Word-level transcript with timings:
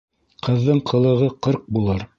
Ҡыҙҙың 0.47 0.81
ҡылығы 0.93 1.31
ҡырҡ 1.49 1.73
булыр. 1.79 2.07